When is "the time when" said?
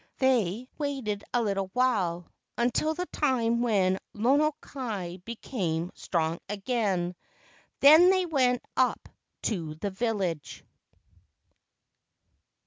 2.95-3.99